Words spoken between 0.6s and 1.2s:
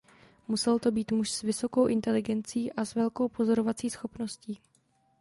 to být